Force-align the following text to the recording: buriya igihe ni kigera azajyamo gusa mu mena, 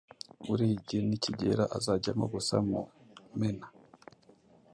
buriya 0.47 0.73
igihe 0.79 1.01
ni 1.07 1.17
kigera 1.23 1.63
azajyamo 1.77 2.25
gusa 2.33 2.55
mu 2.69 2.79
mena, 3.39 3.65